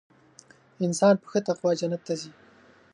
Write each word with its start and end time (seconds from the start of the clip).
انسان 0.85 1.15
په 1.21 1.27
ښه 1.31 1.39
تقوا 1.47 1.71
جنت 1.79 2.01
ته 2.07 2.13
ځي. 2.21 2.31